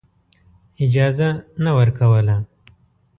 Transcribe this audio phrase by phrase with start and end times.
[0.85, 1.29] اجازه
[1.63, 2.37] نه ورکوله.